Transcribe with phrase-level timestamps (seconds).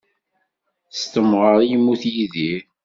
[0.99, 2.61] S temɣer i yemmut Yidir.